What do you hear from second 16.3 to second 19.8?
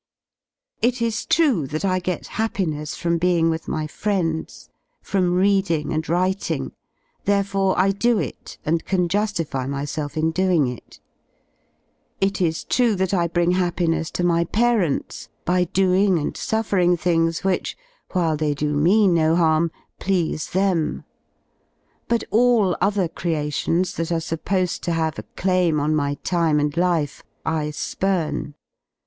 suffering things which, while they do \ me no harm,